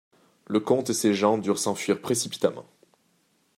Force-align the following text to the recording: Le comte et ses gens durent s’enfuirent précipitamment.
Le 0.47 0.59
comte 0.59 0.89
et 0.89 0.95
ses 0.95 1.13
gens 1.13 1.37
durent 1.37 1.59
s’enfuirent 1.59 2.01
précipitamment. 2.01 2.65